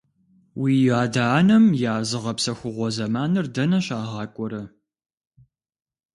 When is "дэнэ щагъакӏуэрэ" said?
3.55-4.63